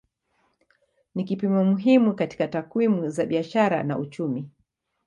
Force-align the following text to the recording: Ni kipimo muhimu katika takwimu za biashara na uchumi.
Ni 1.15 1.23
kipimo 1.23 1.63
muhimu 1.63 2.15
katika 2.15 2.47
takwimu 2.47 3.09
za 3.09 3.25
biashara 3.25 3.83
na 3.83 3.97
uchumi. 3.99 4.49